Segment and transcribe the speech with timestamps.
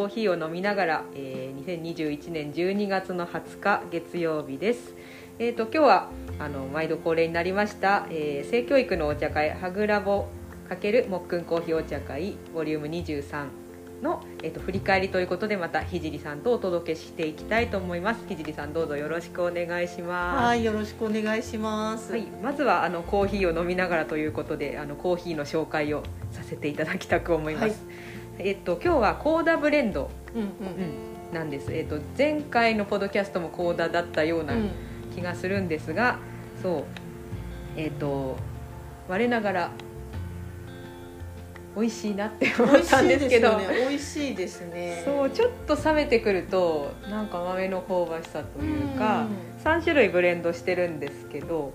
[0.00, 4.94] コーヒーを飲みながら、えー、2021年12月の20日月曜日です。
[5.38, 6.08] えーと今日は
[6.38, 10.24] あの毎度恒例になりました、えー性教育のお茶会ハグラボ
[10.70, 13.48] ×もっくんコーヒーお茶会ボリューム23
[14.02, 18.26] の、えー、と振り返りということでまたひじりさんとお届けしていきたいと思います。
[18.26, 20.44] ひじりさんどうぞよろしくお願いします。
[20.46, 22.12] はい、よろしくお願いします。
[22.12, 27.64] はい、まずはあのコーヒーを飲みながらということであのコーヒーの紹介をさせていただきたく思います。
[27.66, 28.09] はい
[28.42, 30.50] えっと今日はコーダブレンド、うんうんう
[31.32, 31.72] ん、なんです。
[31.72, 34.70] えっと前回のポッドキャストもコーダだったようなうん
[35.14, 36.18] 気がするんですが、
[36.62, 36.84] そう
[37.76, 38.36] えっと
[39.08, 39.70] 我ながら
[41.76, 43.58] 美味しいなって思ったんでけど。
[43.58, 43.88] ですすよね。
[43.88, 45.02] 美味しいですね。
[45.04, 51.72] そうちょっと冷めてくるとなんか豆の香ばしさというか、う3種類ブレンドしてるんですけど、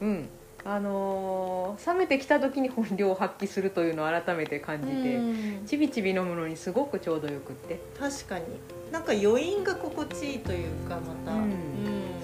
[0.00, 0.28] うん
[0.68, 5.66] あのー冷めてきた時に本領を発揮するというのを改めて感じて、うん。
[5.66, 8.44] ちびちび飲むのにすごくちょうどよくって、確かに。
[8.90, 11.32] なんか余韻が心地いいというかまた。
[11.32, 11.42] うん。
[11.42, 11.56] うん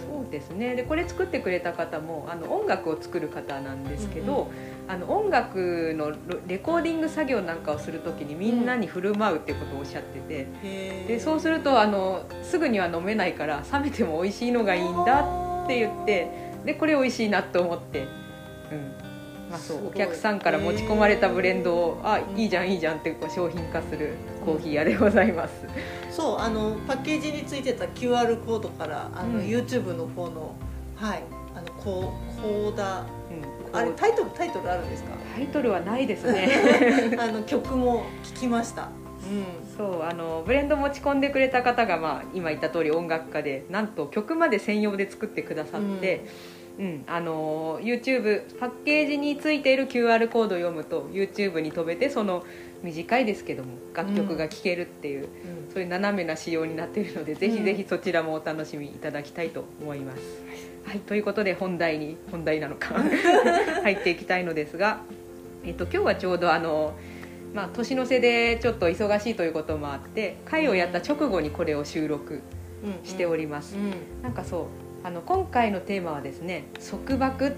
[0.02, 0.75] そうですね。
[0.75, 4.50] でこれ作ってくれた方もあの音楽を作る方なんですけど、
[4.89, 6.12] あの音楽の
[6.48, 10.47] レコーディング作業なんかをする時にみんなに振る舞うっていうことをおっしゃってて。
[10.64, 11.06] へー。
[11.06, 16.28] でそうするとあのすぐには飲めないから冷めても美味しいのがいいんだって言って
[16.64, 18.22] でこれ美味しいなと思って、うん
[19.51, 22.39] まあ、そうお客さんから持ち込まれたブレンドをあうん。
[22.39, 24.14] いいじゃんいいじゃんってこう商品化する
[24.47, 25.67] コーヒー屋でございます。
[26.11, 29.45] そうあのパッケージについてた QR コードからあの、うん。
[29.45, 30.55] YouTube の方の
[30.97, 31.23] はい
[31.55, 33.05] あのこうコーダ
[33.73, 35.11] うん、あれタイトルタイトルあるんですか？
[35.34, 36.48] タイトルはないですね。
[37.19, 38.84] あの曲も聞きました。
[38.84, 39.77] うん。
[39.77, 46.20] そうあのブレンド持ち込んでくれた方が、まあ、今言った通り音楽家でなんと曲まで専用で作ってくださって、う
[46.59, 46.61] ん
[47.06, 52.45] あの YouTube パッケージについている QR コードを読むと YouTube に飛べてその
[52.83, 55.29] 短いですけども楽曲が聴けるっていう、
[55.69, 55.73] うん。
[55.73, 60.23] そういう斜めな仕様になっているので、ぜひぜひそちらもお楽しみいただきたいと思います。
[60.85, 62.96] はい、ということで本題に本題なのか
[63.85, 65.01] 入っていきたいのですが、
[65.64, 66.95] えっと、今日はちょうどあの、
[67.55, 72.41] まあ、年の瀬でちょっと忙しいということもあって会をやった直後にこれを収録
[72.85, 73.08] うん。
[73.08, 73.77] しております。
[73.77, 73.92] うん。
[74.23, 74.67] なんかそう
[75.05, 77.52] あの今回のテーマはですね「束縛」っ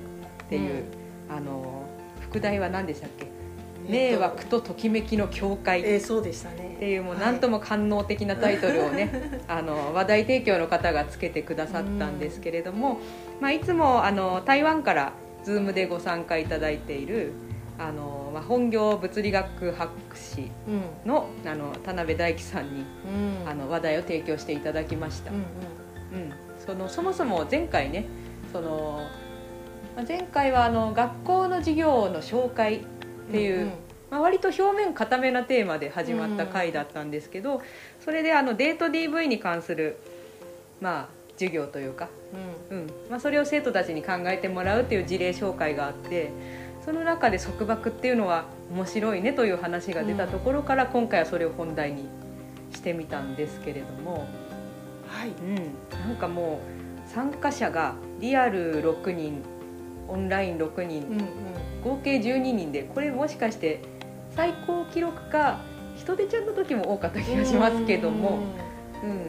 [0.48, 0.84] ていう、
[1.30, 1.84] あの
[2.20, 3.26] 副題は何でしたっけ
[3.88, 6.74] 「迷惑とときめきの境界」えー、そうでしたね。
[6.76, 9.10] っていうもう何とも官能的なタイトルをね、
[9.46, 12.98] あの話題提供の方がつけてくださったんですけれども、
[13.40, 15.12] まあ、いつもあの台湾から
[15.44, 17.32] Zoom でご参加いただいている
[17.78, 21.08] あの、まあ、本業物理学博士うん。
[21.08, 22.84] のあの田辺大樹さんに
[23.44, 23.48] うん。
[23.48, 25.30] あの話題を提供していただきました。
[25.30, 25.42] うんうん。
[26.14, 26.32] うん、
[26.64, 28.06] そのそもそも前回ね
[28.52, 29.06] その
[29.96, 32.80] まあ前回はあの学校の授業の紹介っ
[33.30, 33.72] ていう、んん。
[34.10, 37.60] まあ、割と表面固めなテーマで始まった回だったんですけど、
[38.04, 39.96] それであのデート DV に関する、
[40.80, 42.08] まあ、授業というか、
[42.70, 42.86] うん。
[43.10, 46.30] まあ、それを生徒たちに考えてもらうっていう事例紹介があって
[46.84, 52.08] その中で束縛っていうのは面白いねという話が出たところから、今回はそれを本題に
[52.72, 54.28] してみたんですけれども。
[55.06, 55.28] はい。
[55.28, 55.54] うん、
[56.08, 56.60] なんかも
[57.06, 59.42] う参加者がリアル6人
[60.08, 61.26] オンライン6人、うんうん。
[61.82, 63.80] 合計12人でこれもしかして
[64.34, 65.60] 最高記録か
[65.96, 68.38] 人手ちゃんの時も多かった気がしますけども、
[69.02, 69.28] うん。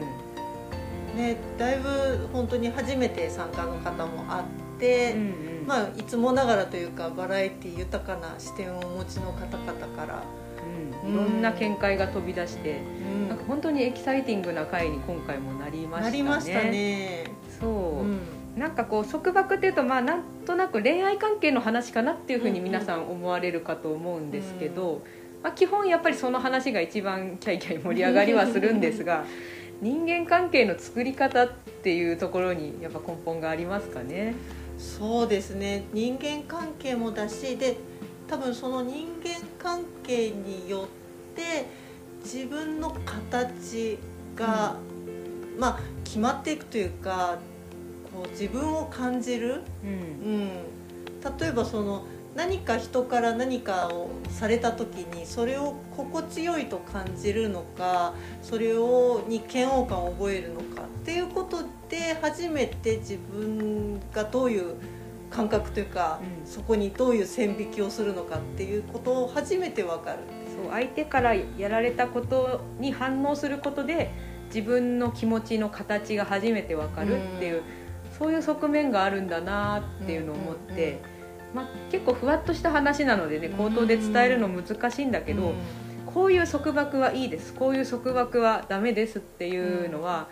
[1.16, 4.40] ねだいぶ本当に初めて参加の方もあ
[4.76, 5.22] って、うんう
[5.64, 5.66] ん。
[5.66, 10.45] まあいつもながらというかバラエティ豊かな視点をお持ちの方々から、うん
[11.08, 12.80] いろんな見解が飛び出して、
[13.12, 13.28] うん。
[13.28, 16.10] なんか本当にエキサイティングな回に今回もなりましたね。
[16.10, 17.24] なりましたね。
[17.60, 18.18] そう、うん。
[18.56, 25.02] なんかこう束縛っていうとまあなんとなく恋愛関係の話かなっていうふうに皆さん思われるかと思うんですけど、
[25.42, 29.24] まあ、基本やっぱりその話が一番キャイキャイ盛り上がりはするんですが
[29.82, 31.50] 人間関係の作り方っ
[31.82, 34.34] ていうところにやっぱ根本がありますかね。
[34.78, 35.84] そうですね。
[35.92, 37.76] 人間関係もだしで
[38.26, 41.05] 多分その人間関係によって
[42.22, 43.98] 自分の形
[44.34, 44.76] が、
[45.58, 47.38] まあ決まっていくというか
[48.12, 49.90] こう自分を感じる、うん。
[49.90, 58.12] うん、例えばその何か人から何かをされた時にそれを心地よいと感じるのか
[58.42, 64.74] それをに嫌悪感を覚えるのかっていうことで初めて自分がどういう
[65.30, 66.50] 感覚というか、うん。
[66.50, 70.18] そこにどういう線引きをするのかっていうことを初めて分かる。
[70.62, 74.10] そう相手からやられたことに反応することで
[74.46, 77.62] 自分の気持ちの形が初めてわかるっていう、
[78.18, 81.16] そういう側面があるんだなっていうのを思って、うんうんうん
[81.54, 85.54] まあ、結構ふわっとした話なのでね口頭で伝えるの難しいんだけど、
[86.06, 90.28] こういう束縛はいいですこういう束縛はダメですっていうのは、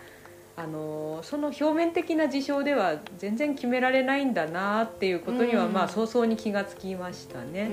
[0.57, 5.73] あのその表面的な事象では全然決められないんだなっていうことには、うん。
[5.73, 7.69] まあ早々に気がつきましたね。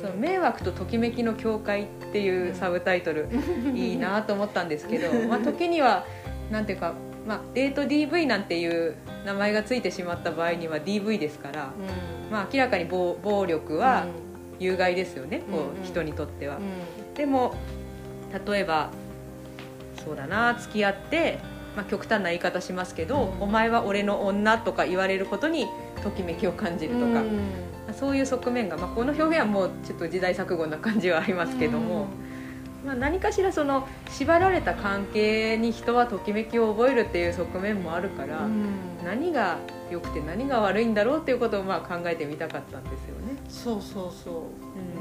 [0.00, 3.28] その迷惑とときめきの境界っていうサブタイトル
[3.74, 6.04] いいなと思ったんですけど、まあ、時には
[6.50, 6.94] なんていうか、
[7.28, 11.72] まあ、デート DV なんていう名前がついてしまった場合には DV ですから、
[12.28, 12.32] うん。
[12.32, 14.06] まあ、明らかに暴暴力は
[14.58, 16.56] 有害ですよね、こう人にとっては。
[16.56, 17.54] うでも
[18.46, 18.90] 例えば
[20.04, 21.38] そうだな付き合って、
[21.76, 23.42] まあ、極端な言い方しますけど、うん。
[23.42, 25.66] お前は俺の女とか言われることに
[26.02, 27.22] ときめきを感じるとか、
[27.92, 32.06] そういう側面が、まあ、この表現はもうちょっと時代錯誤な感じはありますけども、
[32.84, 38.74] まあ、何かしらその縛られた関係に人はときめきを覚えるっていう側面もあるから、うん。
[39.04, 39.58] 何が
[39.90, 43.36] 良くて何が悪いんだろうっていうことをまあ考えてみたかったんですよね。
[43.48, 44.99] そうそうそう、うん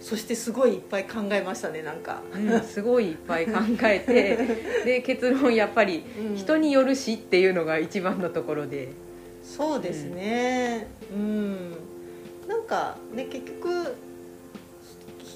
[0.00, 3.52] そしてすごいいっぱい考えましたねなんか、うん、すごいいっぱい考
[3.82, 4.38] えて
[4.84, 6.04] で結論やっぱり
[6.34, 8.88] 人によるしっていうのが一番のところで、
[9.42, 10.86] そうですね。
[11.12, 11.70] うん、
[12.48, 13.94] なんかね結局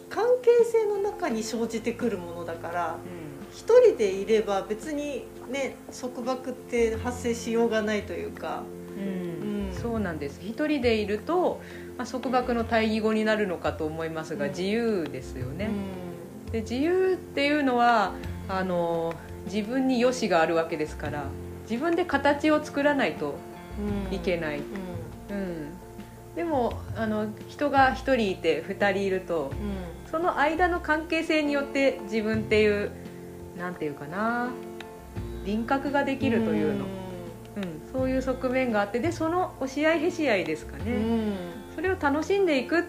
[0.08, 2.99] 関係性の中に生じてくるものだから
[3.52, 8.62] 一人でいれば別にね束縛って発生しようがないというか。
[8.96, 9.66] うん。
[9.66, 9.75] うん。
[9.75, 10.40] そうなんです。
[10.43, 11.61] 一人でいると、
[11.96, 14.50] まあ、束縛の対義語になるのかと思いますが、うん。
[14.50, 15.70] 自由ですよね、
[16.49, 18.12] うで自由っていうのは
[18.49, 19.14] あの
[19.46, 21.25] 自分に良しがあるわけですから
[21.69, 23.35] 自分で形を作らないと
[24.11, 24.14] ん。
[24.14, 24.62] いけない、う
[25.31, 25.69] うん。
[26.37, 29.52] でもあの人が1人いて2人いると
[30.11, 32.90] その間の関係性によって自分っていう
[33.58, 34.50] なんていうかな
[35.44, 36.85] 輪郭ができるというの、
[37.56, 37.93] うん。
[37.93, 42.82] そういう側面があってでその押し合いへし合いですかね、うんそれを楽しんでいくっ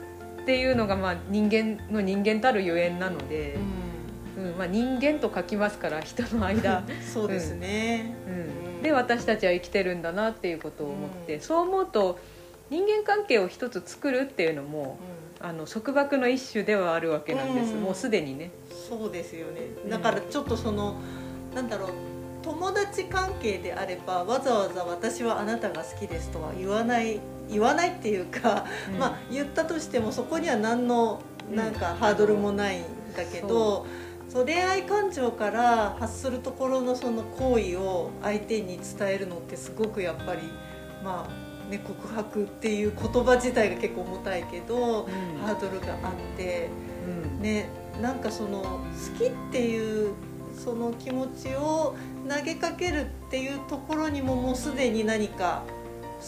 [0.46, 3.58] ていうのが、まあ、人間の人間たるゆえんなので、
[4.38, 4.58] うん。
[4.58, 11.42] まあ、人間と書きますから人の間、そうですね、うん、で私たちは生きてるんだなっていうことを思って、うん。
[11.42, 12.20] そう思うと
[12.70, 15.00] 人間関係を一つ作るっていうのも
[15.40, 17.82] あの束縛の一種ではあるわけなんです、うん。
[17.82, 18.52] もうすでにね。
[18.90, 19.62] そうですよね。
[19.84, 19.90] うん。
[19.90, 20.96] だからちょっとその、
[21.54, 21.90] なんだろう
[22.44, 29.00] 友達関係であればわざわざ「私はあなたが好きです」とは言わない言わないっていうか、うん。
[29.00, 31.22] まあ言ったとしてもそこには何の
[31.54, 32.84] なんかハードルもないん
[33.16, 33.86] だけど、
[34.30, 34.46] そう。
[34.46, 40.42] 恋愛感情から発するところのその行為を相手に伝えるのってすごくやっぱり
[41.04, 45.40] まあね告白っていう言葉自体が結構重たいけど、うん。
[45.40, 46.70] ハードルがあって。
[47.08, 47.42] うん。
[47.42, 47.70] ね
[48.02, 48.80] なんかその好
[49.18, 50.14] きっていう
[50.54, 51.96] その気持ちを
[52.28, 55.64] 投げかけるっていうところにももうすでに何か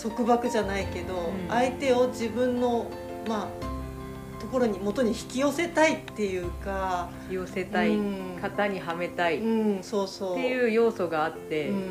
[0.01, 1.49] 束縛じゃないけど、ん。
[1.49, 2.89] 相手を自分の
[3.27, 8.41] まあところに元に引き寄せたいっていうか寄せたい、うん。
[8.41, 9.39] 型にはめたい。
[9.39, 10.35] っうんそうそう。
[10.35, 11.83] ていう要素があって、うん。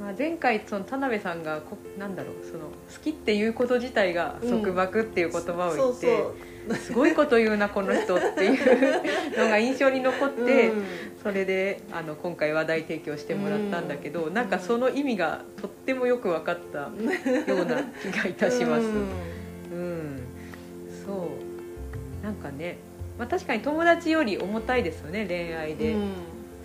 [0.00, 6.34] まあ、前回その田辺さんがこなんだろうその好きっていうこと自体が束縛っていう言葉を言そうって、そう
[6.74, 10.84] すごいこと言うなこの人っていうのが印象に残って、うん。
[11.22, 14.34] それであの今回話題提供してもらったんだけど、うん。
[14.34, 18.82] なんかその意味がとってもよく分かったような気がいたします。
[18.82, 19.08] うん。
[19.72, 20.22] うん、
[21.04, 21.30] そ
[22.22, 22.24] う。
[22.24, 22.78] なんかね、
[23.18, 26.00] まあ、確かに友達より重たいですよね恋愛でうん。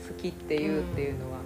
[0.08, 1.40] 好きっていうっていうのは、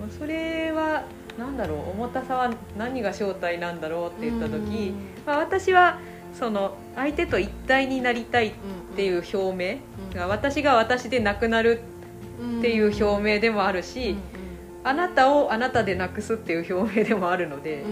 [0.00, 1.04] まあそれは
[1.38, 4.92] なんだろう重たさは何が正体なんだろうって言った時、
[5.26, 5.98] まあ、私は
[6.38, 8.52] その相手と一体になりたいっ
[8.96, 9.80] ていう表
[10.12, 11.82] 明が私が私でなくなる
[12.58, 14.16] っていう表明でもあるし、
[14.82, 17.84] あなたをあなたでなくすっていう表明でもあるので、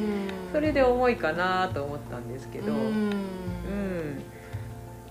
[0.52, 3.12] それで重いかなと思ったんですけど、ううんん。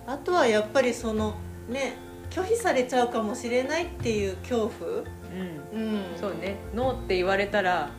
[0.05, 1.35] あとはやっぱりその
[1.69, 1.95] ね
[2.29, 5.05] 拒否されちゃうかもしれないっていう恐怖、うん。
[5.73, 5.79] う
[6.15, 6.17] ん。
[6.19, 6.57] そうね。
[6.75, 7.89] ノーって言われたら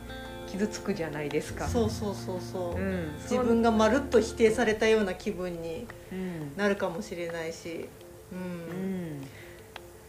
[0.53, 1.67] 傷つくじゃないですか。
[1.67, 6.55] そうそうそうそう、うん、自分がまるっと否定されたような気分にうん。
[6.55, 7.89] なるかもしれないし、
[8.31, 9.19] ううん。
[9.19, 9.27] ん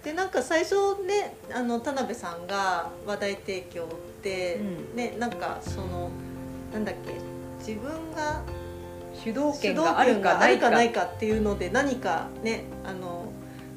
[0.03, 0.75] でなんか最初
[1.07, 3.87] ねあの田辺さんが話題提供っ
[4.23, 4.97] て、うん。
[4.97, 6.11] ねなんかその
[6.75, 7.15] なんだっけ
[7.67, 8.43] 自分が
[9.15, 13.25] 主導権があるかないかっていうので何かねあの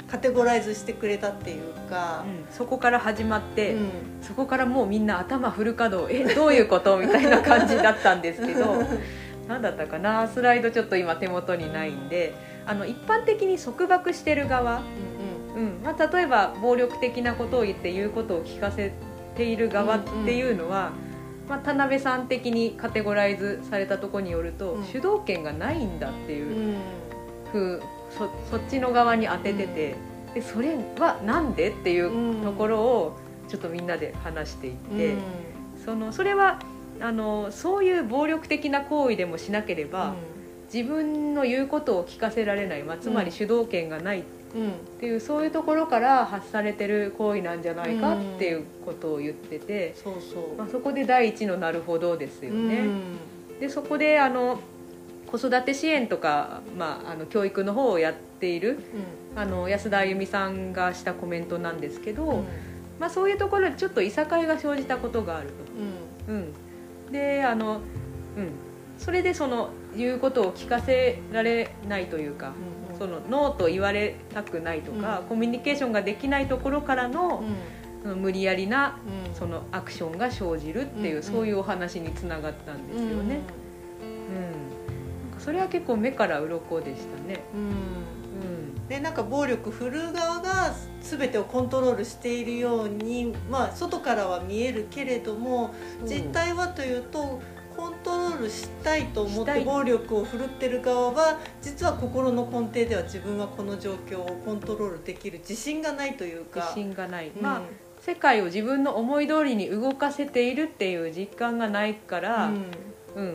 [0.10, 2.54] カテゴライズしてくれたっていうか、うん。
[2.54, 3.90] そこから始まって、うん。
[4.22, 8.84] そこからもうみんな頭フル稼働えどういうことみたいな感じだったんですけど
[9.48, 12.34] 何だったかなスライドちょっと今手元にないんで
[12.66, 14.82] あの一般的に束縛してる側、
[15.56, 18.92] うんまあ、例えば暴力的なことを言って言うことを聞かせ
[19.36, 20.92] ている側っていうのは、
[21.48, 24.84] まあ、田辺さん的にカテゴライズされたところによると、うん。
[24.84, 26.72] 主導権がないんだってうん。
[26.72, 26.76] いう
[27.52, 29.96] ふうそそっちの側に当ててて、
[30.34, 35.16] でそれはなんでっていうところをちょっとみんなで話していって、
[35.84, 36.60] そのそれは
[37.02, 40.16] あのそういう暴力的な行為でもしなければ、
[40.74, 44.24] 自分の言うことを聞かせられない、まあ、つまり主導権がないっ
[44.56, 44.72] うんうん。
[45.00, 50.58] ていう、そういうところから発されてる行為なんじゃないかっていうことを言ってて、そうそう。
[50.58, 52.80] まあ、そこで第一の「なるほど」ですよね。
[52.80, 53.60] うん。
[53.60, 54.60] でそこであの
[55.28, 58.80] 子育て支援とか、まあ、あの教育の方をやっている
[59.36, 62.46] あの安田あゆみさんがしたコメントなんですけど、うん。
[63.00, 65.54] まあ、そういうところでちょっといさかいが生じたことがあると。
[66.30, 66.54] うん。
[67.08, 67.82] うん、であの、
[68.38, 68.52] うん、
[68.98, 75.26] それでその言うことを聞かせられないというか、うんそのノーと言われたくないとか、うん。
[75.28, 77.44] コミュニケーションができないところからの,、
[78.02, 79.36] その無理やりなうん。
[79.36, 83.42] そのアクションが生じるっていう、うんそういうお話につながったんですよね。
[84.32, 84.77] うん
[85.48, 87.40] それは結構目から鱗でしたね。
[87.54, 88.88] うん。
[88.90, 95.74] でなんか暴力振るう側が全てをコントロールしているように、まあ、外からは見えるけれども
[96.04, 97.40] 実態はというと
[97.78, 106.60] コントロールしたいと思って暴力を振るってる側は実は心の根底では自分はこの状況をコントロールできる自信がないというか。
[106.60, 107.42] 自信がない、うん。
[107.42, 107.62] まあ
[108.02, 112.66] 世界を自分の思い通りに動かせているっていう実感がないから、うん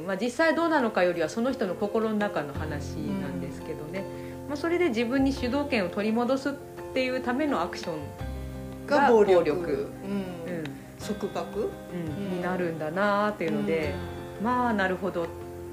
[0.07, 4.05] まあ、実際どうなのかよりはその人の心の中の話なんですけどね、
[4.49, 6.53] まあ、それで自分に主導権を取り戻すっ
[6.95, 9.91] ていうためのアクションが暴力。
[10.05, 10.55] うん。
[10.55, 10.65] うん。
[10.99, 11.71] 束縛？
[11.93, 12.37] うん。
[12.37, 13.95] になるんだなっていうので、
[14.41, 15.27] まあなるほど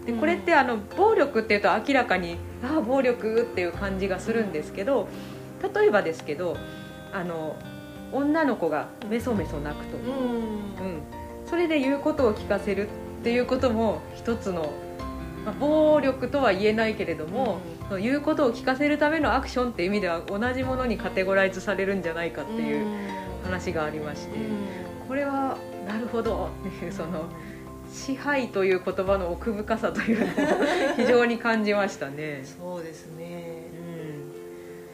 [0.05, 5.07] でこれってあの暴力っていうと明らかにああ暴力っていう感じがするんですけど
[5.75, 6.57] 例えばですけど
[7.13, 7.55] あの
[8.11, 10.03] 女の子がメソメソ泣くと、うん。
[10.03, 10.13] うん。
[10.13, 11.01] うん、
[11.45, 12.87] それで言うことを聞かせる。
[12.87, 12.89] っ
[13.23, 14.71] ていうことも一つの、
[15.45, 22.85] まあ、暴力とは言えないけれども、その言うことを聞かせるためのアクションっていう意味では同じものにカテゴライズされるんじゃないかっていう
[23.43, 24.37] 話がありまして、
[25.07, 25.57] これは
[25.87, 27.29] なるほどっていうその
[27.91, 32.43] 支配という言葉の奥深さというのを 非常に感じましたね。
[32.43, 33.63] そうですね。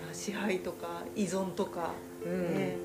[0.08, 0.14] うん。
[0.14, 1.92] 支配とか依存とか
[2.26, 2.56] うん。
[2.56, 2.78] ね、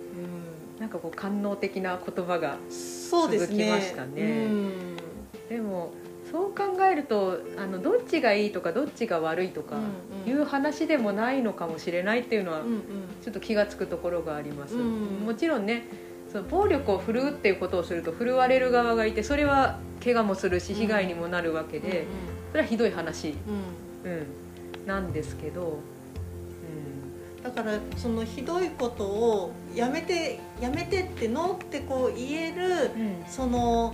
[0.81, 4.47] なんかこう官能的な言葉が続きましたね。
[4.47, 5.00] うん
[5.51, 5.93] でも
[6.31, 9.81] そう考えるとあのどっちがいいとかどっちが悪いとかう
[10.29, 12.81] んいう話でもないのかもしれないっていうのはうんうん。
[13.23, 15.87] ちょっと気が付くところがあります、うんもちろんね
[16.33, 22.07] その暴力を振るうっていうことをすると振るわれる側がいてそれは怪我もするし被害にもなるわけで、
[22.53, 23.35] それはひどい話、
[24.05, 24.11] うん。
[24.11, 24.19] うん。
[24.19, 24.23] う
[24.85, 25.81] ん、なんですけど、
[27.43, 33.25] だからそのひどいことをやめてやめてってノーってこう言えるうん。
[33.27, 33.93] その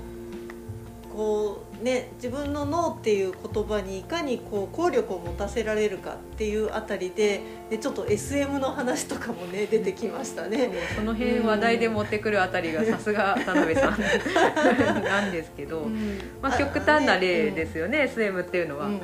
[1.16, 10.70] こうね自分のノーっていう言葉にいかにこう効力を持たせられるかっていうあたりででちょっと SM の話とかもね出てきましたね。
[10.94, 13.96] その辺話題で持ってくるあたりがさすが田辺さん。
[15.02, 15.88] なんですけど、
[16.42, 18.86] まあ、極端な例ですよね、SM っていうのは。
[18.86, 18.98] うんうん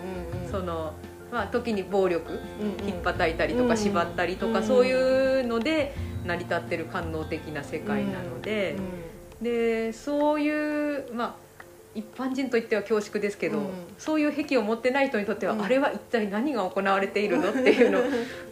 [0.45, 0.50] うん。
[0.50, 0.92] その
[1.33, 2.88] まあ、時に暴力うんうん。
[2.88, 5.95] 引っ叩いたりとか縛ったりとか、うんそういうので
[6.26, 8.76] 成り立ってる官能的な世界なので、
[9.40, 11.52] でそういうまあ
[11.95, 13.67] 一般人といっては恐縮ですけど、うん。
[13.99, 15.63] そういう癖を持ってない人にとっては、うん。
[15.63, 17.51] あれは一体何が行われているの？
[17.51, 18.01] っていうの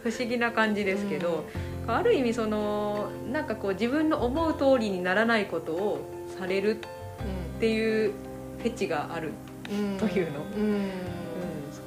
[0.03, 1.45] 不思議な感じですけど、
[1.87, 5.99] ある意味そのなんかこう自分の思う通りにならないことを
[6.39, 8.11] されるっていう
[8.59, 9.31] フェチがある、
[9.71, 9.97] うん。
[9.97, 10.39] というの。
[10.55, 10.63] うん。
[10.63, 10.91] うん、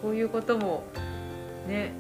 [0.03, 0.85] そういうことも
[1.69, 1.93] ね。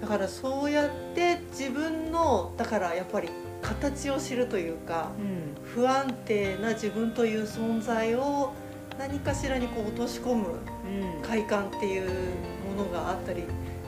[0.00, 3.28] だからそうやって自分のだからやっぱり
[3.62, 5.64] 形を知るというかうん。
[5.64, 8.52] 不安定な自分という存在を
[8.98, 11.22] 何かしらにこう落とし込むうん。
[11.22, 12.08] 快感っていう
[12.76, 13.44] ものがあったり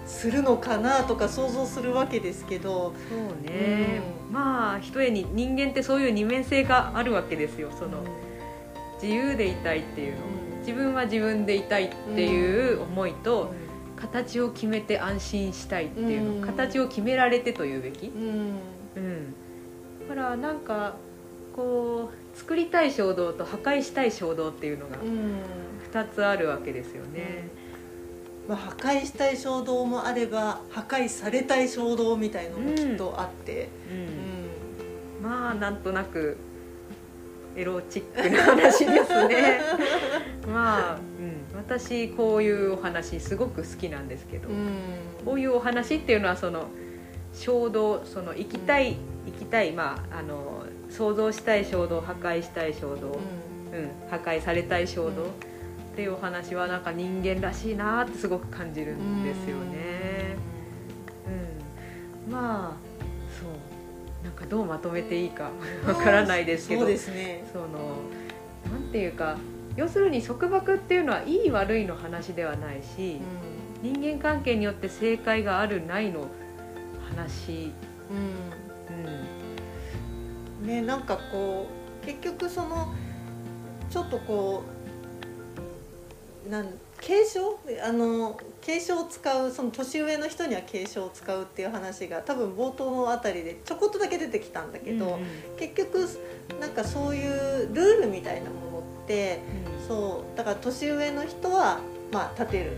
[0.07, 4.33] するのかなとか想像するわけですけど、そうね、うん。
[4.33, 7.71] まあひとえに人間ってそういう二面性があるわけですよ。
[7.79, 8.03] その
[9.01, 10.19] 自由でいたいっていうの、
[10.55, 10.59] うん。
[10.61, 13.53] 自分は自分でいたいっていう思いと、
[13.97, 16.41] う形を決めて安心したいっていうの、うん。
[16.43, 18.59] 形を決められてというべき、ん。
[18.97, 19.35] うん
[20.11, 20.97] からなんか
[21.55, 25.41] こう作りたい衝動と破壊したい衝動っていうのがうん。
[25.93, 27.49] 2つあるわけですよね。
[28.49, 33.69] まあ、破壊したい衝動もあれば破壊されたい衝動みたいのもきっとあって、
[35.21, 35.25] うん。
[35.25, 36.37] まあなんとなく
[37.57, 39.61] エロチックな話ですね。
[40.53, 40.99] まあ、
[41.55, 44.79] うん、私こういうお話すごく好きなんですけど、うん。
[45.25, 46.67] こういうお話っていうのはその
[47.33, 48.97] 衝動その生きたい、
[49.27, 53.91] 生きたいまああの想像したい衝動破壊したい衝動、うん。
[54.11, 55.31] 破壊されたい衝動、うん。
[55.31, 55.33] っ
[55.95, 60.37] ていうお話はなんか人間らしいなってすごく感じるんですよね。
[62.27, 62.77] うん、まあ
[63.41, 63.51] そう。
[64.25, 65.51] なんかどうまとめていいか
[65.87, 66.81] わからないですけど。
[66.81, 67.45] そうですね。
[67.53, 67.67] その
[68.71, 69.37] なんていうか
[69.77, 73.21] 要するに束縛っていうのはいい悪いの話ではないし、
[73.83, 76.27] 人間関係によって正解があるないの
[77.17, 77.73] 話、
[78.11, 78.70] うんうんうん
[80.71, 81.67] ねなんかこ
[82.03, 82.95] う結局その
[83.91, 84.63] ちょっとこ
[86.47, 86.69] うなん
[87.01, 87.59] 継承？
[87.83, 95.21] あの継承を使うその年上の人には継承を使うっていう話が多分冒頭のあたりでちょこっとだけ出てきたんだけど、うんうん。
[95.59, 96.07] 結局
[96.61, 99.41] なんかそういうルールみたいなものって
[99.89, 101.81] そうだから年上の人は
[102.13, 102.73] まあ立てる、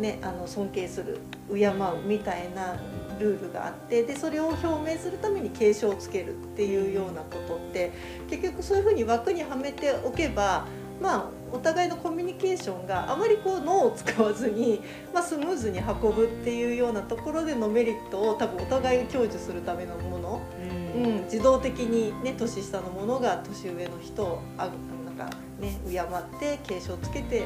[0.00, 1.18] ね、あの尊敬する
[1.52, 1.74] 敬う
[2.06, 2.76] みたいな
[3.18, 7.92] ルールがあってでそれを表明するために継承をつけるっていうようなことって
[8.30, 10.66] 結局そういうふうに枠にはめておけば
[11.00, 14.80] まあお互いのコミュニケーションがあまりこう脳を使わずに、
[15.14, 20.78] まあ、スムーズに運ぶっていうようなところでのメリットを多分お互いが享受するためのもの、うん。
[20.98, 24.68] うん、自動的に、ね、年下のものが年上の人をあ
[25.04, 27.44] なんか、ね、敬って継承つけて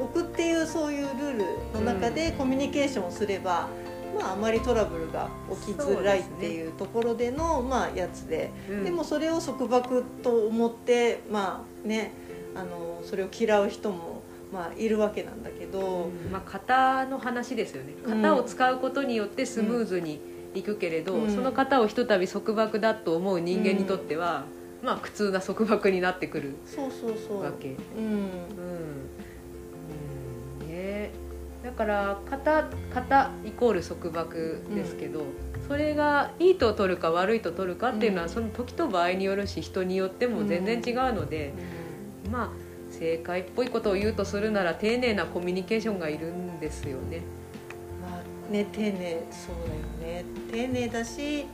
[0.00, 1.38] おくっていうそういうルー
[1.74, 3.68] ルの中でコミュニケーションをすれば、
[4.18, 5.28] まあ、あまりトラブルが
[5.66, 8.84] 起きづらいっていうところでのまあ、やつで、うん。
[8.84, 12.12] でもそれを束縛と思って、まあね、
[12.54, 14.22] あのそれを嫌う人も、
[14.52, 16.10] まあ、いるわけなんだけど。
[16.30, 17.94] まあ、型の話ですよね。
[18.06, 20.20] 型を使うことによってスムーズに
[20.54, 21.34] いくけれど、うん。
[21.34, 24.44] その型をひとたび束縛だと思う人間にとっては、
[24.82, 27.42] まあ苦痛な束縛になってくるそうそうそう。
[27.42, 27.68] わけ。
[27.96, 28.04] うん。
[28.04, 29.17] うん
[31.62, 35.22] だから型型イコール束縛ですけど、
[35.66, 38.30] それがいいと取るか悪いと取るかっていうのは、うん。
[38.30, 41.52] その時と場合によるし人によっても全然違うので、
[42.30, 42.50] まあ
[42.90, 47.20] 正解っぽいことを言うとするなら丁寧なコミュニケーションがいるんですよね。
[48.00, 49.56] まあね丁寧そう
[50.00, 50.24] だよね。
[50.50, 51.46] 丁寧だし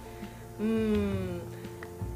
[0.60, 1.40] うん。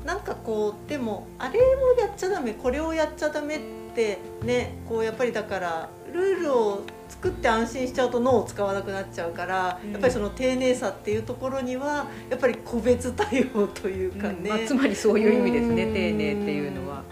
[0.05, 1.63] なんかこうでもあれを
[1.99, 3.61] やっちゃダメこれをやっちゃダメっ
[3.95, 9.93] てねこうやっぱりだからルールを作って安心しちゃうと脳を使わなくなっちゃうから、うん。
[9.93, 15.95] やっぱりその丁寧さっていうところにはやっぱり個別対応というかね、まあ、つまりそういう意味ですねうん。
[15.95, 17.03] 丁寧っていうのは。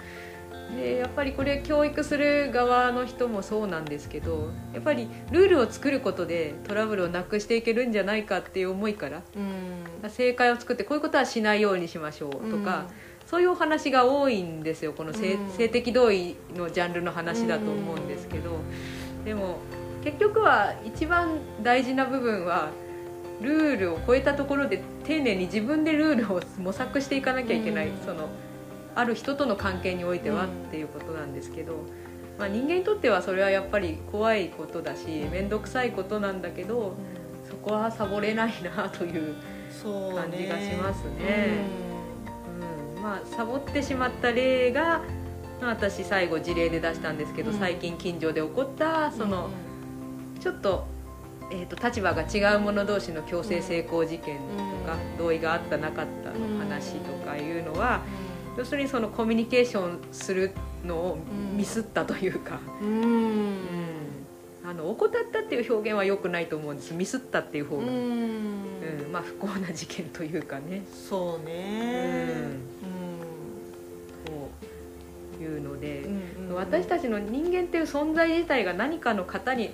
[0.76, 10.10] でやっぱりこれ教育する側の人もそうなんですけどやっぱりルールを作ることでトラブルをなくしていけるんじゃないかっていう思いからうん。
[10.10, 12.86] 正解を作ってこういうことはしないようにしましょうとか、
[13.26, 15.50] そういうお話が多いんですよこの性,、うん。
[15.50, 18.58] 性的同意のジャンルの話だと思うんですけど、
[19.24, 19.58] でも
[20.06, 22.70] 結局は一番大事な部分は
[23.42, 28.06] ルールを超えたところで丁寧に自分でルールを模索していかなきゃいけない、うん。
[28.06, 28.28] その
[28.94, 30.50] ある人との関係においてはうん。
[30.50, 31.82] っていうことなんですけど、
[32.38, 36.94] まあ、人間にとってはそれはやっぱり怖いことだし面倒くさいことなんだけど
[37.50, 39.34] そこはサボれないなという。
[39.82, 41.58] 感じがしますね。
[42.96, 43.02] うん。
[43.02, 45.02] まあ、サボってしまった例が
[45.60, 47.58] まあ私最後事例で出したんですけど、うん。
[47.58, 49.50] 最近近所で起こったその、
[50.46, 50.86] ちょっと,、
[51.50, 54.42] えー、と立場が違う者同士の強制性交事件と
[54.86, 55.18] か、うん。
[55.18, 58.02] 同意があったなかったの話とかいうのは、
[58.56, 60.52] 要するにそのコミュニケーションする
[60.84, 61.18] のを
[61.56, 62.88] ミスったというか、うん。
[62.88, 63.02] うん。
[63.02, 63.56] うん
[64.64, 66.94] あの怠ったっていう表現は良くないと思うんです。
[66.94, 67.94] ミスったっていう方が、ううん。
[67.94, 70.82] んまあ、不幸な事件というかね。
[70.92, 72.50] そうね。
[75.38, 76.02] というので、
[76.38, 76.54] うん。
[76.54, 79.72] 私たちの人間っていう存在自体が何かの型に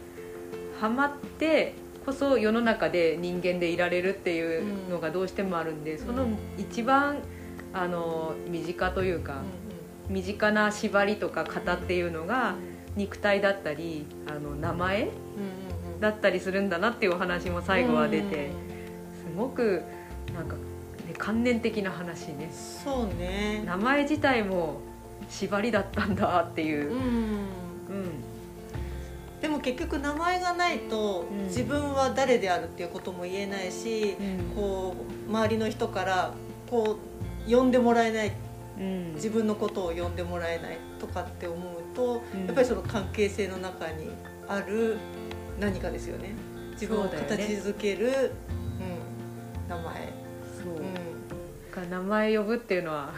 [0.82, 6.26] はまってこそ世の中で人間でいられるっていうのがどうしてもあるんで、その
[6.58, 7.18] 一番
[7.72, 9.42] あの身近というか、
[10.08, 12.56] 身近な縛りとか型っていうのが
[12.96, 15.10] 肉体だったりあの名前
[16.00, 18.50] だったりするんだなっていうお話も最後は出て、
[19.24, 19.84] すごく
[20.34, 22.50] なんか、ね、観念的な話ね。
[22.52, 23.62] そうね。
[23.64, 24.80] 名前自体も
[25.28, 26.90] 縛りだったんだっていう。
[26.90, 26.98] う、ん。
[26.98, 28.31] うん
[29.42, 31.44] でも結局名前がないとうん。
[31.46, 34.16] 自分は誰であるっていうことも言えないし、
[34.54, 34.94] こ
[35.26, 36.32] う周りの人から
[36.70, 36.96] こ
[37.48, 38.32] う呼んでもらえない。
[38.78, 39.14] うん。
[39.14, 42.46] 自分のことを呼んでもらえないとかって思うと、うん。
[42.46, 44.10] やっぱりその関係性の中に
[44.48, 44.96] ある
[45.58, 46.34] 何かですよね。
[46.72, 50.12] 自分を形づける、うん、名前、
[50.62, 50.94] そう、うん。
[51.72, 53.12] が名前呼ぶっていうのは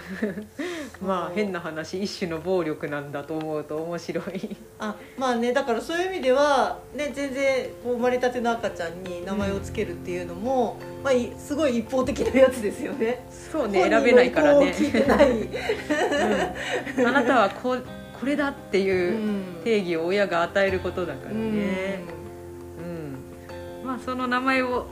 [1.03, 4.57] まあ変な話一種の暴力なんだと思うと面白い。
[4.79, 13.27] あまあねだからそういう意味では、ね、全然こう生まれたての赤ちゃんに名前をつけるっていうのも、まあ、いすごい一方的なやつですよね。
[13.31, 14.73] そうね選べないからね。
[14.73, 15.31] 本人の意向を聞いてない、
[16.99, 17.07] うん。
[17.09, 17.77] あなたはこ
[18.21, 19.43] これだってういうん。
[19.65, 22.01] 定義を親が与えることだからね、
[22.79, 23.87] うん。
[23.87, 24.87] まあその名前を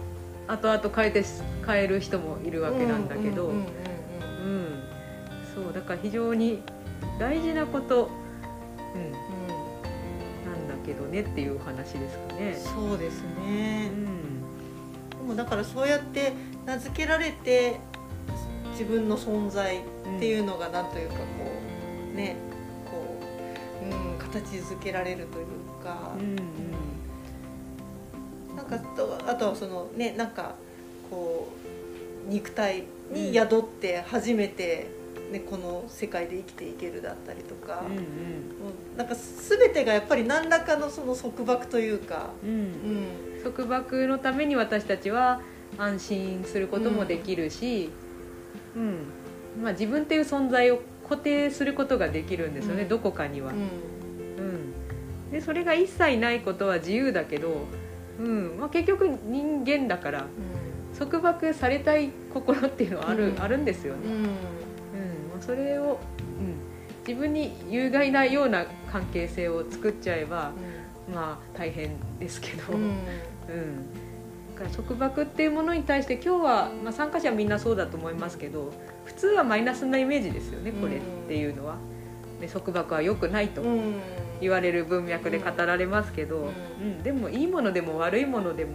[0.48, 1.24] 後々変えて
[1.66, 3.64] 変える人もいるわけなんだけど、うんうんうん。
[3.64, 4.71] うん
[5.62, 6.62] そうだから非常に
[7.18, 8.10] 大事なこと、
[8.94, 12.54] うん、うんなんだけどねっていう話ですかね。
[12.56, 13.90] そうですね。
[13.92, 14.40] う、ん。
[15.10, 16.32] でもだからそうやって
[16.66, 17.78] 名付けられて
[18.72, 19.82] 自分の存在っ
[20.18, 21.22] ていうのがなんというかこ
[22.12, 22.36] うね
[22.90, 23.20] こ
[23.82, 25.46] う、うん、形づけられるという
[25.84, 26.36] か、うん
[28.56, 30.54] なんかとあとはそのねなんか
[31.10, 31.48] こ
[32.26, 35.01] う肉体に宿って初めて、
[35.32, 38.00] ね、この世界で生きていけるだったりとか、うんも
[38.94, 42.50] うなんか全てがやっぱり何らかのその束縛というか、うん。
[42.50, 42.56] うん。
[42.56, 45.40] うん束縛のために私たちは
[45.76, 47.90] 安心することもできるし、
[48.76, 48.98] うん。
[49.60, 52.88] まあ、自分っていう存在を固定することができるんですよね、うん。
[52.88, 53.52] どこかには。
[53.52, 53.56] う。
[53.56, 53.58] ん。
[53.58, 53.60] う
[55.28, 57.66] ん、でそれが一切ないことは自由だけど、
[58.20, 58.56] うん。
[58.60, 60.26] まあ、結局人間だから
[60.96, 63.42] 束縛されたい心っていうのはある,、うん。
[63.42, 64.00] あるんですよね。
[64.04, 64.28] うん
[65.44, 65.98] それを、
[66.38, 66.54] うん、
[67.06, 70.52] 自分に有害なような関係性を作っちゃえば、
[71.12, 72.72] まあ大変ですけど。
[72.72, 72.80] うん。
[72.80, 73.92] うん、
[74.54, 78.72] だから束縛っていうものに対して今日は、まあ、参加者はみんなそうだと思いますけど
[79.04, 81.76] 普通はマイナスなイメージですよねこれっていうのは。
[82.40, 83.94] で束縛は良くないとうん。
[84.40, 86.46] 言われる文脈で語られますけど、うん。
[86.46, 86.50] う
[87.00, 87.02] ん。
[87.02, 88.72] でもいいものでも悪いものでも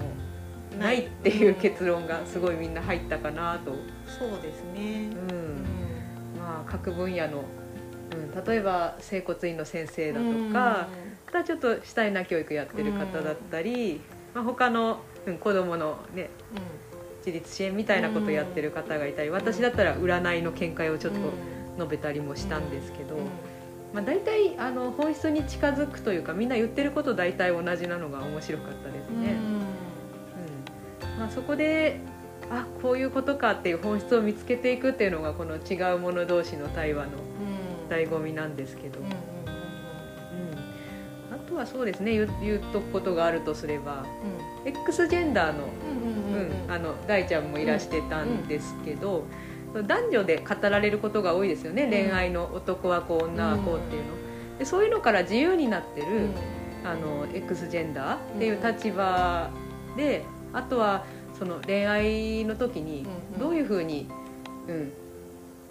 [0.80, 3.72] ないっていう結論がすごいみんな入ったかなと、
[4.08, 5.10] そうですね。
[5.30, 5.34] う。
[5.34, 5.47] ん
[6.58, 7.44] まあ、各分野の、
[8.36, 10.88] うん、例えば整骨院の先生だとか、
[11.28, 14.02] またちょっと主体な教育やってる方だったり、
[14.34, 16.30] まあ、他の、うん、子どもの、ね、
[17.20, 21.20] 自立支援みたいなことをやってる方がいたり、私だったら占いの見解をちょっと
[21.78, 23.18] 述べたりもしたんですけど、
[23.94, 29.36] まあ、大体あの本質に近づくというかみんな言ってること大体同じなのが面白かったですね。
[31.14, 31.20] うん。
[31.20, 32.00] まあ、そこで
[32.50, 37.12] あこういうことかっていう本質を見つけていくっていうのがこの違う者同士の対話の
[37.90, 39.06] 醍醐味なんですけど、うん
[41.30, 42.12] あとはそうですね。
[42.12, 44.06] 言う言うとくことがあるとすれば
[44.66, 49.24] X ジェンダーの,、大ちゃんもいらしてたんですけど、
[49.74, 51.90] 男女で語られることが多いですよね、うん。
[51.90, 54.10] 恋愛の男はこう女はこうっていうの。
[54.60, 56.32] でそういうのから自由になってる、
[56.84, 59.50] あの X ジェンダーっていう立場
[59.96, 61.06] で、あとは
[61.38, 64.08] その恋愛の時にうんどういうふうに、
[64.68, 64.92] うん、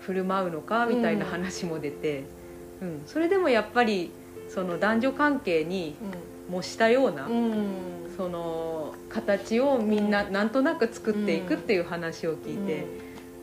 [0.00, 2.24] 振る舞うのかみたいな話も出て、
[2.80, 3.02] うん。
[3.06, 4.10] それでもやっぱり
[4.48, 5.96] その男女関係に
[6.48, 7.28] 模したような、
[8.16, 12.84] その形をみんななんとなく作っていくっていう話を聞いて、やっ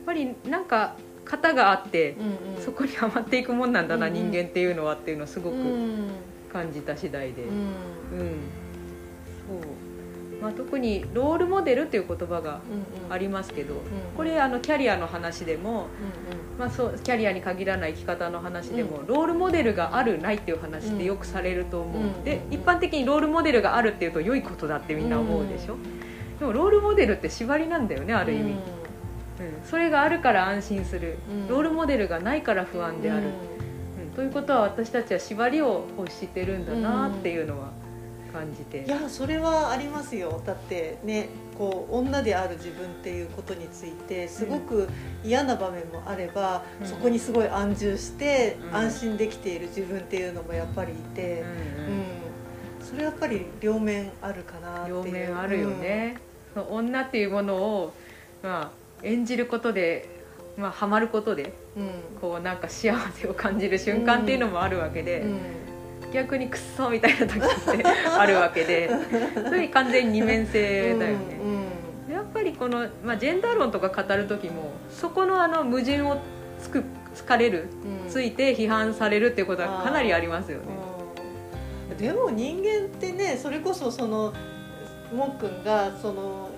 [0.06, 2.16] ぱりなんか型があって、
[2.64, 4.14] そこにはまっていくもんなんだな、うん。
[4.14, 6.08] 人間っていうのはっていうのをすごくうん。
[6.52, 7.42] 感じた次第で。
[7.42, 7.48] うん。
[7.50, 7.66] うん、
[9.46, 9.83] そう、
[10.44, 12.60] まあ、特にロールモデルっていう言葉が
[13.08, 13.76] ありますけど、
[14.14, 15.86] これあのキャリアの話でも、
[16.58, 25.78] まあ、そうキャリアに限らない生き方の話でも、ロールモデルがあるないっていう話ってよくされると思う、うんで一般的にロールモデルがあるっていうと良いことだってみんな思うでしょ、
[26.38, 28.58] でもロールモデルって縛りなんだよねある意味、うん。
[29.64, 31.48] それがあるから安心する、うん。
[31.48, 33.28] ロールモデルがないから不安である、
[34.02, 34.10] うん。
[34.10, 37.70] ということは私たちは縛りを欲してるんだなっていうのは
[38.34, 40.42] 感じて、いやそれはありますよ。
[40.44, 44.88] だってねこう女である自分っていうことについてすごく
[45.22, 46.86] 嫌な場面もあれば、うん。
[46.86, 48.76] そこにすごい安住して、うん。
[48.76, 52.04] 安心できている自分っていうのもやっぱりいて、うんうんうん。
[52.82, 55.04] それはやっぱり両面あるかなっていう。
[55.04, 56.16] 両面あるよ、ね、
[56.54, 57.94] その女っていうものを、
[58.42, 60.08] まあ、演じることで、
[60.56, 61.90] まあ、ハマることでうんうん。
[62.20, 65.63] こうなんか幸せを感じる瞬間っていうのもあるわけで、うん
[66.14, 68.88] 逆にクッソみたいな時ってあるわけで
[69.34, 71.36] それ完全に二面性だよね。
[71.42, 71.64] うん
[72.14, 76.18] やっぱりこの、まあ、ジェンダー論とか語る時もそこのあの矛盾を
[76.60, 77.68] つくつかれる
[78.04, 78.10] うん。
[78.10, 80.64] ついて批判されるっていうことはかなりありますよね。
[81.90, 81.96] うん。
[81.96, 84.32] でも人間ってねそれこそその
[85.14, 86.50] もっくんがその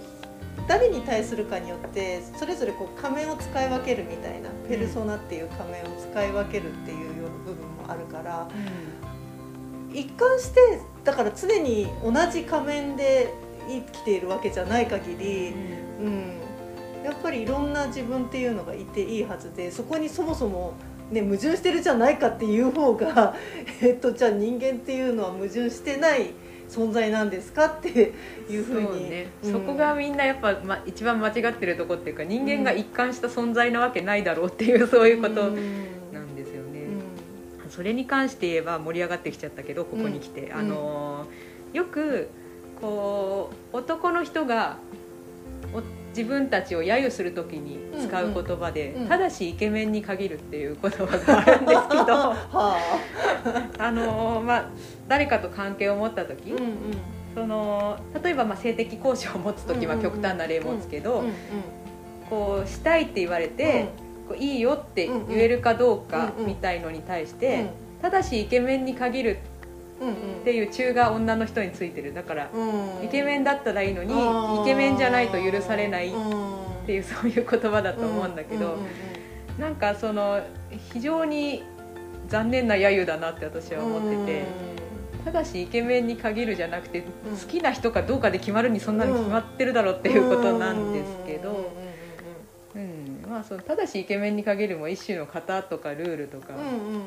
[0.69, 8.49] 誰に対するかによってそれぞれこう仮面を使い分けるみたいな、ペルソナっていう仮面を使い分けるっていう部分もあるから
[9.97, 13.33] 一貫してだから常に同じ仮面で
[13.67, 15.55] 生きているわけじゃない限り、
[16.01, 16.37] うん、
[17.03, 20.75] やっぱりいろんな自分っていうのがいていいはずでそこにそもそも、
[21.11, 23.35] ね、矛盾してるじゃないかっていう方が、
[23.81, 26.33] えっと、じゃあ人間っていうのは矛盾してない
[26.69, 28.13] 存在なんですかって
[28.51, 28.87] いうふうに。
[28.87, 29.53] そうね、うん。
[29.53, 35.53] そこがみんなやっぱ、ま、一番間違ってるとこっていうか人間が一貫した存在なわけないだろうっていうそういうこと
[37.77, 40.59] それに関して言えば盛り上がってきちゃったけどここに来て、うん。
[40.59, 42.31] あのーよく
[42.81, 44.79] こう男の人が
[45.75, 52.79] お自分たちを揶揄する時に使う言葉で、うんうんただしイケメンに限るっていう言葉があるんですけど は
[53.79, 53.93] あ。
[53.93, 54.69] のまあ
[55.07, 56.77] 誰かと関係を持った時、あうんうん。
[57.35, 61.33] その例えばまあ性的交渉を持つ時は極端な例持つけど、うんうん
[62.29, 63.91] こうしたいって言われて、
[64.29, 67.67] こういいよって言えるかどうかみたいのに対して、
[68.03, 69.39] ただしイケメンに限る
[69.97, 72.13] っていう中が女の人についてる。
[72.13, 73.05] だから、うん。
[73.05, 74.13] イケメンだったらいいのに
[74.63, 76.87] イケメンじゃないと許されないっうん。
[76.87, 80.41] ていうそういう言葉だと思うんだけど、うなんかその
[80.93, 81.65] 非常に
[82.29, 84.45] 残念な揶揄だなって私は思ってて、
[85.25, 87.03] ただしイケメンに限るじゃなくて、ん。
[87.03, 87.09] 好
[87.49, 91.73] きな人かどうかで決まるにそんなに決まってるだろうっていうことなんですけど、
[93.37, 96.71] まあ、そのただしイケメンに限るも一種の型とかルールとかうんうんうん。
[96.71, 97.03] うん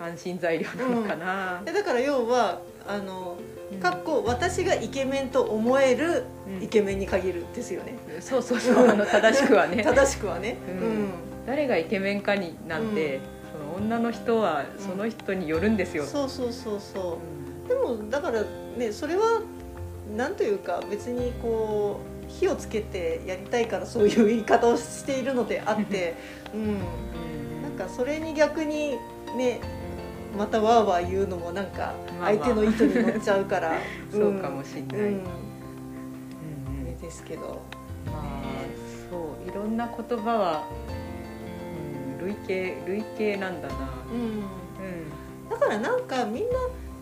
[0.00, 1.60] 安心材料なのかな。
[1.64, 3.36] でだから要はあの
[3.72, 3.80] うん。
[3.80, 6.62] かっこ私がイケメンと思えるうん。
[6.62, 9.82] イケメンに限るですよね、そうそうそうあの正しくはね。
[9.82, 11.08] 正しくはね、うん。
[11.48, 13.20] 誰がイケメンかになんて、うん。
[13.74, 17.18] その女の人はその人によるんですよ、そうそうそうそ
[17.68, 17.72] う。
[17.72, 17.96] うん。
[17.96, 18.44] でもだから
[18.76, 19.42] ねそれは
[20.16, 26.14] なんというか別にこう火をつけてやりたいからそういう言い方をしているのであって、
[26.54, 27.62] うん、うん。
[27.62, 28.96] なんかそれに逆に
[29.36, 29.60] ね
[30.36, 33.72] またわーわー言うのもなんかまあ相手の意図に乗っちゃうから、
[34.12, 35.24] そうかもしれない、うん、うんあ
[36.86, 37.60] れですけど。
[38.06, 38.38] まあ
[39.10, 40.64] そういろんな言葉は、
[42.20, 43.04] うん、類型類
[43.36, 43.74] 型なんだな。
[44.12, 44.20] うん。
[44.20, 45.48] うん。
[45.48, 46.50] だからなんかみんな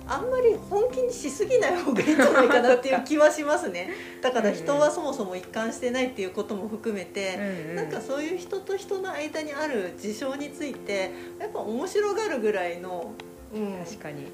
[0.08, 3.90] あんまり本気にしすぎない方がいいんじゃないかなっていう気はしますね。
[4.22, 7.76] だから人はそもそも一貫してないっていうことも含めて、うんうん。
[7.76, 13.12] なんかそういう人と人の間にある事象についてやっぱ面白がるぐらいの、
[13.52, 14.26] うん、確かに。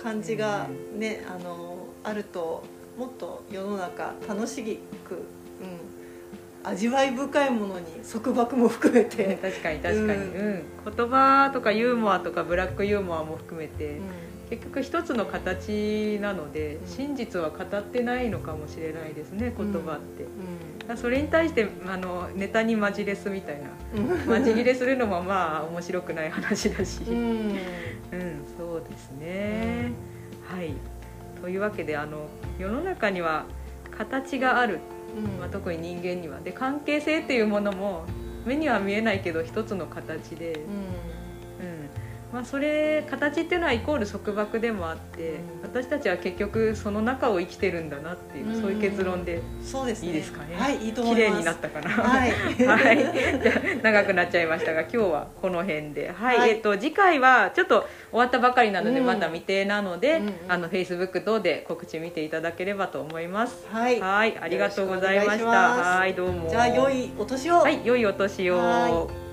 [0.00, 2.62] 感じがね、あのあると
[2.96, 10.94] もっと世の中楽しく、うん、味わい深いものに束縛も含めうんて、確かに確かに、ううん。
[10.96, 16.86] 言葉とかユーモアとかブラックユーモアも含めて、うん結局一つの形なので、ん。
[16.86, 23.68] 真実は語ってないのかもしれないですね言葉って、それに対してあのネタにマジレスみたいなん。
[24.26, 27.58] マジ切れするのもまあ面白くない話だし、ううんん
[28.56, 29.92] そうですね、
[30.46, 30.74] はい。
[31.40, 32.26] というわけであの
[32.58, 33.44] 世の中には
[33.96, 34.80] 形がある、
[35.38, 36.40] まあ、特に人間には。
[36.40, 38.04] で関係性っていうものも
[38.44, 41.17] 目には見えないけど一つの形で、うん
[42.32, 45.38] まあ、それ形っていうのはイコール束縛でもあって、うん。
[45.62, 48.60] 私たちは結局その中を生きてるんだなっていう、うん。
[48.60, 50.54] そういう結論でいいですかね？
[50.56, 51.26] はいいいと思います。
[51.26, 51.88] 綺麗になったかな？
[51.88, 52.30] はい。
[52.66, 56.38] はい、じゃあ長くなっちゃいましたが今日はこの辺で、はい。
[56.38, 56.50] はい。
[56.50, 59.06] えっと次回はちょっと終わったばかりなので、うん。
[59.06, 60.32] まだ未定なので、うんうん。
[60.48, 63.66] あの Facebook 等で告知見ていただければと思います。
[63.72, 63.98] はい。
[64.00, 65.46] はい、ありがとうございました。
[65.46, 66.50] はい、どうも。
[66.50, 68.58] じゃあ良いお年を、はい、良いお年を。
[68.58, 69.27] はい